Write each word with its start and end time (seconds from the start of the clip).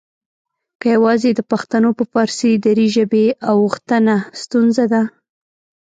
که 0.79 0.87
یواځې 0.95 1.29
د 1.35 1.39
پښتنو 1.51 1.89
په 1.97 2.03
فارسي 2.11 2.51
دري 2.65 2.87
ژبې 2.95 3.25
اوښتنه 3.51 4.15
ستونزه 4.41 4.85
ده؟ 4.93 5.03